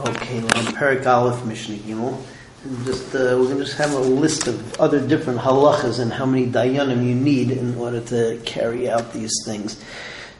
Okay, 0.00 0.38
on 0.38 0.74
Perik 0.74 1.06
Aleph, 1.06 1.44
Mishnah 1.44 1.76
Gimel. 1.76 2.20
Just, 2.84 3.14
uh, 3.14 3.38
we're 3.38 3.44
going 3.44 3.58
to 3.58 3.64
just 3.64 3.78
have 3.78 3.92
a 3.92 4.00
list 4.00 4.48
of 4.48 4.80
other 4.80 4.98
different 5.06 5.38
halachas 5.38 6.00
and 6.00 6.12
how 6.12 6.26
many 6.26 6.48
dayanim 6.48 7.06
you 7.06 7.14
need 7.14 7.52
in 7.52 7.76
order 7.76 8.00
to 8.00 8.40
carry 8.44 8.90
out 8.90 9.12
these 9.12 9.30
things. 9.44 9.80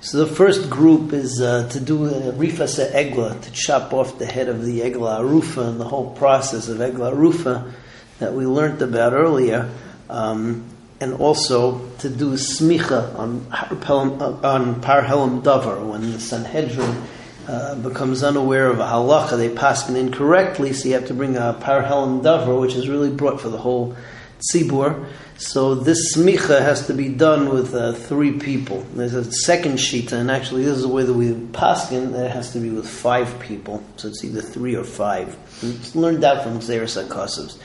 So 0.00 0.24
the 0.24 0.34
first 0.34 0.68
group 0.68 1.12
is 1.12 1.40
uh, 1.40 1.68
to 1.68 1.78
do 1.78 2.04
a 2.06 2.32
rifasa 2.32 2.90
egla, 2.90 3.40
to 3.40 3.52
chop 3.52 3.92
off 3.92 4.18
the 4.18 4.26
head 4.26 4.48
of 4.48 4.64
the 4.64 4.80
egla 4.80 5.20
arufa, 5.20 5.68
and 5.68 5.80
the 5.80 5.84
whole 5.84 6.10
process 6.16 6.66
of 6.66 6.78
egla 6.78 7.14
arufa 7.14 7.70
that 8.18 8.32
we 8.32 8.46
learned 8.46 8.82
about 8.82 9.12
earlier. 9.12 9.70
Um, 10.10 10.64
and 11.00 11.14
also 11.14 11.88
to 11.98 12.08
do 12.08 12.32
smicha 12.32 13.16
on, 13.16 13.46
on 13.52 14.80
Par 14.80 15.02
Helam 15.02 15.42
Davar, 15.42 15.86
when 15.86 16.10
the 16.10 16.18
Sanhedrin 16.18 17.04
uh, 17.48 17.74
becomes 17.76 18.22
unaware 18.22 18.68
of 18.68 18.80
a 18.80 18.84
halacha, 18.84 19.36
they 19.36 19.54
pass 19.54 19.88
it 19.88 19.96
incorrectly, 19.96 20.72
so 20.72 20.88
you 20.88 20.94
have 20.94 21.06
to 21.08 21.14
bring 21.14 21.36
a 21.36 21.52
par 21.54 21.82
helam 21.82 22.22
davar, 22.22 22.60
which 22.60 22.74
is 22.74 22.88
really 22.88 23.10
brought 23.10 23.40
for 23.40 23.48
the 23.48 23.58
whole 23.58 23.96
tzibur. 24.38 25.06
So 25.36 25.74
this 25.74 26.16
smicha 26.16 26.60
has 26.60 26.86
to 26.86 26.94
be 26.94 27.08
done 27.08 27.50
with 27.50 27.74
uh, 27.74 27.92
three 27.92 28.38
people. 28.38 28.82
There's 28.94 29.14
a 29.14 29.30
second 29.30 29.78
shita, 29.78 30.12
and 30.12 30.30
actually 30.30 30.64
this 30.64 30.76
is 30.76 30.82
the 30.82 30.88
way 30.88 31.02
that 31.02 31.12
we 31.12 31.32
paskin. 31.32 32.14
It 32.14 32.30
has 32.30 32.52
to 32.52 32.60
be 32.60 32.70
with 32.70 32.88
five 32.88 33.40
people, 33.40 33.82
so 33.96 34.08
it's 34.08 34.24
either 34.24 34.40
three 34.40 34.76
or 34.76 34.84
five. 34.84 35.36
It's 35.62 35.96
learned 35.96 36.22
that 36.22 36.44
from 36.44 36.60
Xeris 36.60 37.02
Akosovs. 37.02 37.58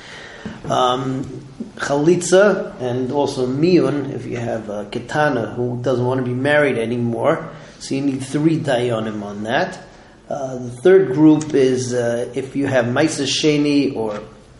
Um, 0.69 1.23
chalitza 1.75 2.79
and 2.81 3.11
also 3.11 3.45
miyun, 3.45 4.13
if 4.13 4.25
you 4.25 4.37
have 4.37 4.69
a 4.69 4.85
ketana 4.85 5.53
who 5.55 5.81
doesn't 5.81 6.05
want 6.05 6.19
to 6.19 6.25
be 6.25 6.33
married 6.33 6.77
anymore, 6.77 7.49
so 7.79 7.95
you 7.95 8.01
need 8.01 8.23
three 8.23 8.59
dayanim 8.59 9.23
on 9.23 9.43
that. 9.43 9.79
Uh, 10.29 10.57
the 10.57 10.69
third 10.69 11.13
group 11.13 11.53
is 11.53 11.93
uh, 11.93 12.31
if 12.35 12.55
you 12.55 12.67
have 12.67 12.85
Maisa 12.85 13.25
Sheni 13.25 13.95
or 13.95 14.19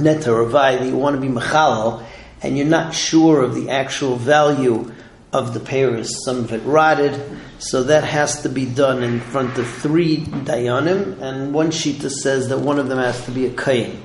Neta 0.00 0.30
Ravai 0.30 0.78
that 0.78 0.86
you 0.86 0.96
want 0.96 1.16
to 1.16 1.20
be 1.20 1.28
Mechalal 1.28 2.04
and 2.42 2.56
you're 2.56 2.66
not 2.66 2.94
sure 2.94 3.42
of 3.42 3.54
the 3.54 3.70
actual 3.70 4.16
value 4.16 4.92
of 5.32 5.54
the 5.54 5.60
peiros, 5.60 6.10
some 6.24 6.38
of 6.38 6.52
it 6.52 6.62
rotted, 6.64 7.20
so 7.58 7.84
that 7.84 8.04
has 8.04 8.42
to 8.42 8.48
be 8.48 8.66
done 8.66 9.02
in 9.02 9.20
front 9.20 9.56
of 9.56 9.66
three 9.66 10.18
dayanim, 10.18 11.20
and 11.22 11.54
one 11.54 11.70
shita 11.70 12.10
says 12.10 12.48
that 12.48 12.58
one 12.58 12.78
of 12.78 12.88
them 12.88 12.98
has 12.98 13.24
to 13.24 13.30
be 13.30 13.46
a 13.46 13.50
kain. 13.50 14.02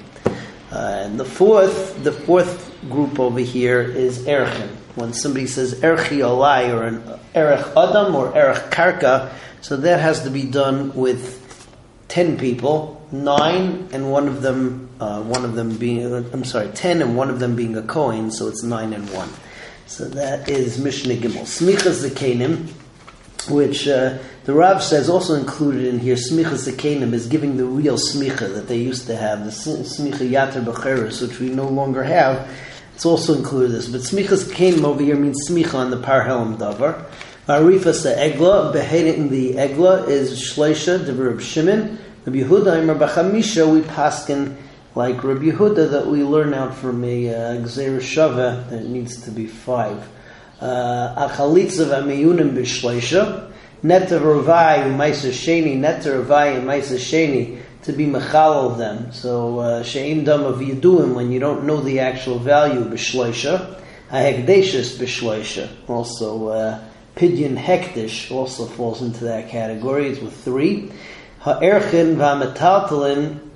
Uh, 0.72 1.04
and 1.06 1.20
the 1.20 1.26
fourth, 1.26 2.04
the 2.04 2.12
fourth 2.12 2.76
group 2.90 3.20
over 3.20 3.40
here 3.40 3.82
is 3.82 4.20
erchin. 4.26 4.70
When 4.96 5.14
somebody 5.14 5.48
says 5.48 5.76
erchi 5.82 6.20
alai 6.20 6.74
or 6.74 6.84
an 6.84 7.20
erech 7.34 7.66
adam 7.78 8.16
or 8.16 8.36
erech 8.38 8.70
karka, 8.72 9.32
so 9.62 9.78
that 9.78 10.00
has 10.00 10.24
to 10.24 10.30
be 10.30 10.44
done 10.44 10.94
with 10.94 11.44
ten 12.08 12.38
people, 12.38 13.06
nine, 13.12 13.88
and 13.92 14.12
one 14.12 14.28
of 14.28 14.42
them, 14.42 14.90
uh, 15.00 15.22
one 15.22 15.46
of 15.46 15.56
them 15.56 15.78
being, 15.78 16.14
I'm 16.14 16.44
sorry, 16.44 16.70
ten, 16.70 17.02
and 17.02 17.16
one 17.16 17.30
of 17.30 17.40
them 17.40 17.56
being 17.56 17.76
a 17.78 17.84
coin, 17.84 18.31
so 18.31 18.48
it's 18.48 18.64
nine 18.64 18.94
and 18.94 19.09
one. 19.12 19.30
So 19.86 20.06
that 20.06 20.50
is 20.50 20.80
Mishnah 20.80 21.16
Gimel. 21.16 21.44
Smichas 21.44 22.02
the 22.02 22.09
Zekanim, 22.09 22.68
which 23.50 23.88
uh, 23.88 24.17
the 24.45 24.53
Rav 24.53 24.84
says 24.84 25.09
also 25.09 25.36
included 25.36 25.86
in 25.86 26.00
here, 26.00 26.16
smicha 26.16 26.53
Zekanim 26.53 27.14
is 27.14 27.28
giving 27.28 27.58
the 27.58 27.66
real 27.66 27.98
smicha 27.98 28.53
that 28.53 28.67
they 28.67 28.78
used 28.78 29.08
to 29.08 29.16
have, 29.16 29.45
the 29.45 29.52
smicha 29.52 30.30
yater 30.30 30.64
b'cheres, 30.64 31.22
which 31.22 31.40
we 31.40 31.50
no 31.50 31.68
longer 31.68 32.03
have. 32.03 32.50
It's 32.95 33.06
also 33.06 33.36
included 33.36 33.72
this. 33.72 33.88
But 33.88 34.02
smicha 34.02 34.38
Zekanim 34.38 34.84
over 34.84 35.03
here 35.03 35.16
means 35.16 35.50
smicha 35.50 35.75
on 35.75 35.92
the 35.92 35.98
par 35.98 36.23
helam 36.23 36.58
davar. 36.58 37.06
Marifas 37.48 38.06
egla, 38.06 38.73
beheaded 38.73 39.16
in 39.16 39.30
the 39.30 39.53
egla 39.53 40.08
is 40.08 40.40
shleisha, 40.40 41.06
the 41.06 41.14
Reb 41.14 41.42
Shimon. 41.42 41.98
Rabbi 42.25 42.40
Yehuda, 42.40 42.84
Imar 42.84 43.00
Bachamisha, 43.00 43.72
we 43.72 43.80
paskin 43.81 44.58
like 44.95 45.23
Rabbi 45.23 45.45
Yehuda 45.45 45.92
that 45.92 46.08
we 46.08 46.23
learn 46.23 46.53
out 46.53 46.75
from 46.75 47.03
a 47.06 47.30
uh, 47.30 47.34
Gzeir 47.62 48.00
Shava 48.00 48.70
that 48.70 48.84
needs 48.86 49.22
to 49.23 49.31
be 49.31 49.47
five. 49.47 50.09
Uh, 50.59 51.28
Achalitza 51.28 51.85
v'ameyunim 51.85 52.56
b'shleisha, 52.57 53.51
neta 53.84 54.19
ravai 54.19 54.85
u'maisa 54.85 55.31
sheni, 55.31 55.78
neta 55.78 56.09
ravai 56.09 56.59
u'maisa 56.59 56.97
sheni, 56.97 57.62
to 57.84 57.94
be 57.94 58.07
mechal 58.07 58.72
of 58.72 58.78
them. 58.78 59.12
So 59.12 59.59
uh, 59.59 59.84
she'im 59.84 60.23
dam 60.23 60.44
of 60.44 60.57
yiduim 60.57 61.13
when 61.13 61.31
you 61.31 61.40
don't 61.40 61.66
know 61.66 61.79
the 61.81 62.00
actual 62.00 62.40
value 62.40 62.84
b'shleisha. 62.84 63.79
Hahekdeshis 64.12 64.97
b'shleisha. 64.97 65.69
Also, 65.88 66.47
uh, 66.47 66.79
pidyon 67.16 67.56
hektish 67.56 68.31
also 68.31 68.66
falls 68.66 69.01
into 69.01 69.25
that 69.25 69.50
category. 69.50 70.09
It's 70.09 70.19
with 70.19 70.35
three. 70.44 70.91
Ha'erchin 71.41 72.16
v'ametaltalin 72.16 73.38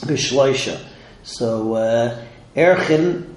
b'shloisha. 0.00 0.80
So 1.22 1.74
uh, 1.74 2.24
erchin 2.56 3.28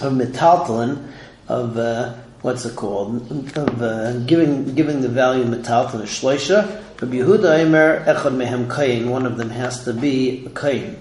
of 0.00 0.12
metaltalin 0.12 1.12
of 1.48 1.76
uh, 1.76 2.14
what's 2.42 2.64
it 2.64 2.76
called 2.76 3.30
of 3.56 3.82
uh, 3.82 4.18
giving 4.20 4.74
giving 4.74 5.00
the 5.00 5.08
value 5.08 5.44
metaltalin 5.44 6.02
shloisha. 6.02 6.82
Rabbi 7.00 7.16
Yehuda 7.16 7.64
Eimer 7.64 8.04
echad 8.04 8.34
mehem 8.36 8.74
kain. 8.74 9.10
One 9.10 9.26
of 9.26 9.36
them 9.36 9.50
has 9.50 9.84
to 9.84 9.94
be 9.94 10.44
a 10.46 10.50
kain. 10.50 10.96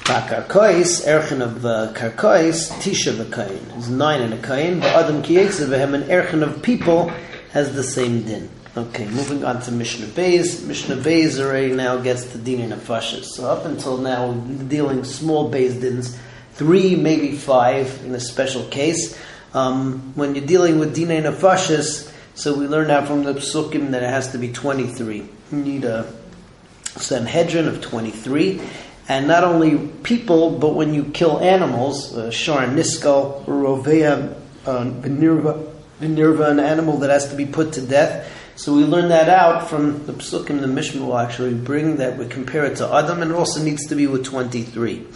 Karkois, 0.00 1.06
erchin 1.06 1.40
of 1.40 1.64
uh, 1.64 1.92
karkois, 1.92 2.70
tisha 2.80 3.12
v'kain. 3.12 3.78
Is 3.78 3.88
nine 3.88 4.22
in 4.22 4.32
a 4.32 4.38
kain. 4.38 4.80
But 4.80 4.94
adam 4.94 5.22
kiyetze 5.22 5.68
v'hem 5.68 5.94
an 5.94 6.02
erchin 6.04 6.42
of 6.42 6.62
people 6.62 7.12
has 7.52 7.74
the 7.74 7.82
same 7.82 8.22
din. 8.22 8.48
Okay, 8.76 9.04
moving 9.08 9.44
on 9.44 9.60
to 9.62 9.72
Mishnah 9.72 10.06
Beis. 10.06 10.64
Mishnah 10.64 10.96
Beis 10.96 11.40
already 11.40 11.74
now 11.74 11.96
gets 11.96 12.30
to 12.30 12.38
Din 12.38 12.60
and 12.60 12.80
Nefashis. 12.80 13.24
So 13.24 13.50
up 13.50 13.64
until 13.64 13.98
now, 13.98 14.32
dealing 14.32 15.02
small 15.02 15.50
Beis 15.50 15.80
Dins, 15.80 16.16
three, 16.60 16.94
maybe 16.94 17.32
five 17.32 18.02
in 18.04 18.14
a 18.14 18.20
special 18.20 18.62
case. 18.64 19.18
Um, 19.54 20.12
when 20.14 20.34
you're 20.34 20.44
dealing 20.44 20.78
with 20.78 20.94
Dina 20.94 21.14
Nefashis, 21.22 22.12
so 22.34 22.52
we 22.54 22.66
learn 22.66 22.90
out 22.90 23.06
from 23.06 23.24
the 23.24 23.32
Psukim 23.32 23.92
that 23.92 24.02
it 24.02 24.10
has 24.10 24.32
to 24.32 24.38
be 24.38 24.52
23. 24.52 25.16
You 25.16 25.58
need 25.58 25.84
a 25.84 26.12
Sanhedrin 26.84 27.66
of 27.66 27.80
23. 27.80 28.60
And 29.08 29.26
not 29.26 29.42
only 29.42 29.88
people, 30.02 30.58
but 30.58 30.74
when 30.74 30.92
you 30.92 31.04
kill 31.04 31.40
animals, 31.40 32.14
uh, 32.14 32.28
Niskal, 32.28 33.42
Rovea, 33.46 34.36
uh, 34.66 34.82
an 36.02 36.60
animal 36.60 36.98
that 36.98 37.08
has 37.08 37.30
to 37.30 37.36
be 37.36 37.46
put 37.46 37.72
to 37.72 37.80
death, 37.80 38.30
so 38.56 38.74
we 38.74 38.84
learn 38.84 39.08
that 39.08 39.30
out 39.30 39.70
from 39.70 40.04
the 40.04 40.12
Psukim, 40.12 40.60
the 40.60 40.66
Mishnah 40.66 41.06
will 41.06 41.16
actually 41.16 41.54
bring 41.54 41.96
that, 41.96 42.18
we 42.18 42.28
compare 42.28 42.66
it 42.66 42.76
to 42.76 42.94
Adam, 42.94 43.22
and 43.22 43.30
it 43.30 43.34
also 43.34 43.62
needs 43.62 43.86
to 43.86 43.94
be 43.94 44.06
with 44.06 44.26
23. 44.26 45.06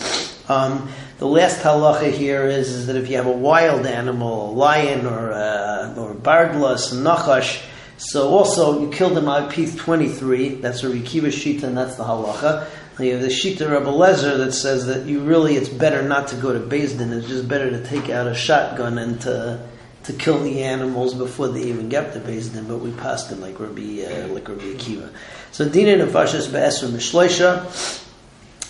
Um, 0.48 0.90
the 1.18 1.26
last 1.26 1.60
halacha 1.60 2.10
here 2.10 2.44
is, 2.44 2.68
is 2.70 2.86
that 2.86 2.96
if 2.96 3.08
you 3.08 3.16
have 3.16 3.26
a 3.26 3.32
wild 3.32 3.86
animal, 3.86 4.50
a 4.50 4.52
lion 4.52 5.06
or 5.06 5.30
a, 5.30 5.94
or 5.96 6.12
a 6.12 6.14
bardlas, 6.14 6.92
nachash, 6.92 7.62
so 7.96 8.28
also 8.28 8.80
you 8.80 8.90
kill 8.90 9.10
them 9.10 9.28
out 9.28 9.50
piece 9.50 9.74
23, 9.74 10.56
that's 10.56 10.82
a 10.82 10.88
Rikiva 10.88 11.28
Shita, 11.28 11.62
and 11.62 11.76
that's 11.76 11.96
the 11.96 12.04
halacha. 12.04 12.68
You 12.98 13.12
have 13.12 13.22
the 13.22 13.28
Shita 13.28 13.60
Rebbe 13.60 13.90
Lezer 13.90 14.36
that 14.38 14.52
says 14.52 14.86
that 14.86 15.06
you 15.06 15.20
really, 15.20 15.56
it's 15.56 15.68
better 15.68 16.02
not 16.02 16.28
to 16.28 16.36
go 16.36 16.52
to 16.52 16.60
Din. 16.60 17.12
it's 17.12 17.26
just 17.26 17.48
better 17.48 17.70
to 17.70 17.84
take 17.84 18.08
out 18.10 18.26
a 18.26 18.34
shotgun 18.34 18.98
and 18.98 19.20
to 19.22 19.66
to 20.04 20.12
kill 20.12 20.38
the 20.40 20.62
animals 20.62 21.14
before 21.14 21.48
they 21.48 21.62
even 21.62 21.88
get 21.88 22.12
to 22.12 22.20
Din, 22.20 22.68
but 22.68 22.78
we 22.78 22.92
passed 22.92 23.30
them 23.30 23.40
like 23.40 23.58
Rabbi, 23.58 24.04
uh, 24.04 24.28
like 24.28 24.46
Rabbi 24.46 24.64
Akiva. 24.64 25.10
So 25.50 25.68
Dina 25.68 26.04
Nefashis 26.04 26.52
Be'esra 26.52 26.88
Mishloisha, 26.88 28.03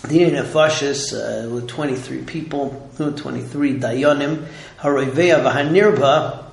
Dina 0.07 0.43
Nefashis 0.43 1.13
uh, 1.13 1.49
with 1.49 1.67
23 1.67 2.23
people, 2.23 2.89
23 2.97 3.79
Dayanim, 3.79 4.45
Haroveya 4.79 5.43
V'hanirba, 5.43 6.45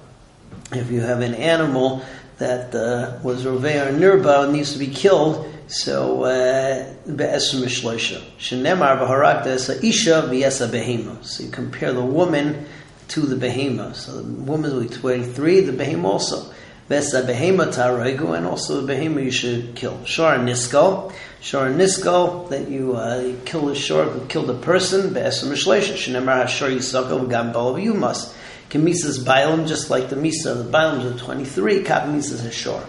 if 0.73 0.91
you 0.91 1.01
have 1.01 1.21
an 1.21 1.35
animal 1.35 2.03
that 2.39 2.75
uh, 2.75 3.19
was 3.23 3.45
Roveya 3.45 3.95
Nirba 3.97 4.51
needs 4.51 4.73
to 4.73 4.79
be 4.79 4.89
killed, 4.89 5.49
so 5.69 6.25
uh, 6.25 6.93
Be'esra 7.07 7.61
Mishloisha. 7.61 8.21
Shenemar 8.39 8.99
V'harakta 8.99 9.85
Isha 9.85 10.29
V'yesa 10.29 10.69
Behema. 10.69 11.23
So 11.25 11.45
you 11.45 11.51
compare 11.51 11.93
the 11.93 12.05
woman 12.05 12.67
to 13.09 13.21
the 13.21 13.37
behema. 13.37 13.95
So 13.95 14.23
the 14.23 14.43
woman 14.43 14.73
will 14.73 14.83
be 14.83 14.89
23, 14.89 15.61
the 15.61 15.73
behema 15.73 16.05
also. 16.05 16.53
Vesa 16.89 17.25
behema 17.25 17.73
taregu, 17.73 18.37
and 18.37 18.47
also 18.47 18.81
the 18.81 18.93
behema 18.93 19.23
you 19.23 19.31
should 19.31 19.75
kill. 19.75 20.05
Shor 20.05 20.37
nisko, 20.37 21.13
shor 21.41 21.69
nisko, 21.69 22.49
that 22.51 22.69
you, 22.69 22.97
uh, 22.97 23.21
you 23.21 23.41
kill 23.45 23.67
the 23.67 23.75
shor, 23.75 24.21
kill 24.29 24.43
the 24.45 24.55
person, 24.55 25.13
be'esa 25.13 25.47
mishlesha, 25.47 25.95
shenemar 25.95 26.45
hashor 26.45 26.75
yisako 26.75 27.27
v'gam 27.27 27.83
you 27.83 27.95
must. 27.95 28.35
Kemisas 28.71 29.25
bailam, 29.25 29.69
just 29.69 29.91
like 29.91 30.09
the 30.09 30.17
misa, 30.17 30.57
the 30.57 30.65
bailam 30.65 31.15
are 31.15 31.19
23, 31.19 31.85
kap 31.85 32.05
misas 32.05 32.41
hashor. 32.41 32.85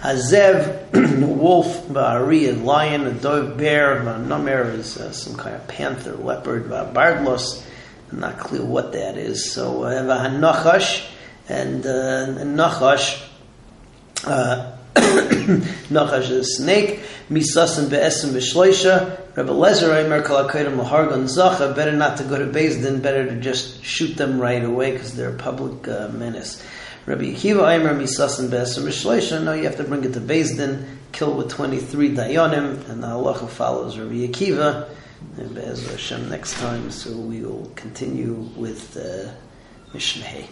Hazev, 0.00 1.18
wolf, 1.36 1.86
ba'ari, 1.88 2.48
a 2.48 2.52
lion, 2.64 3.06
a 3.06 3.12
dove, 3.12 3.56
bear, 3.56 3.98
a 3.98 4.04
nomer 4.14 4.72
is 4.74 4.96
uh, 4.96 5.12
some 5.12 5.36
kind 5.36 5.56
of 5.56 5.66
panther, 5.68 6.14
leopard, 6.16 6.68
bardlos, 6.68 7.64
I'm 8.10 8.20
not 8.20 8.38
clear 8.38 8.64
what 8.64 8.92
that 8.92 9.18
is. 9.18 9.52
So 9.52 9.84
I 9.84 9.94
have 9.94 10.06
and 11.48 11.84
uh, 11.86 12.26
Nachash, 12.44 13.26
uh, 14.24 14.72
Nachash 14.94 16.30
is 16.30 16.30
a 16.30 16.44
snake. 16.44 17.00
Misasim 17.30 17.88
be'esim 17.88 18.30
b'shloisha. 18.30 19.18
Rebbe 19.36 19.50
Lezer 19.50 19.90
Eimer 19.90 20.24
kol 20.24 20.44
hakoydim 20.44 20.82
lahargon 20.82 21.24
zacha. 21.24 21.74
Better 21.74 21.92
not 21.92 22.18
to 22.18 22.24
go 22.24 22.38
to 22.38 22.50
Din. 22.50 23.00
better 23.00 23.26
to 23.26 23.40
just 23.40 23.82
shoot 23.84 24.16
them 24.16 24.40
right 24.40 24.64
away 24.64 24.92
because 24.92 25.14
they're 25.14 25.34
a 25.34 25.38
public 25.38 25.88
uh, 25.88 26.08
menace. 26.08 26.62
Rabbi 27.06 27.32
Akiva 27.32 27.62
Eimer 27.62 27.96
misasim 27.96 28.50
be'esim 28.50 28.84
b'shloisha. 28.84 29.42
No, 29.42 29.52
you 29.52 29.64
have 29.64 29.76
to 29.76 29.84
bring 29.84 30.04
it 30.04 30.12
to 30.14 30.20
Din. 30.20 30.98
kill 31.12 31.34
with 31.34 31.50
23 31.50 32.14
dayanim, 32.14 32.88
and 32.88 33.02
the 33.02 33.06
halacha 33.06 33.48
follows 33.48 33.98
Rabbi 33.98 34.26
Akiva. 34.26 34.88
And 35.36 35.54
Be'ez 35.54 35.88
Hashem 35.90 36.28
next 36.28 36.54
time, 36.54 36.90
so 36.90 37.12
we 37.12 37.42
will 37.42 37.70
continue 37.74 38.34
with 38.56 38.96
uh, 38.96 39.30
Mishnah 39.92 40.44